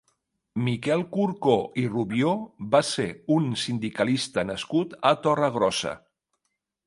[0.67, 2.31] Miquel Curcó i Rubió
[2.77, 3.05] va ser
[3.37, 5.95] un sindicalista nascut a Torregrossa.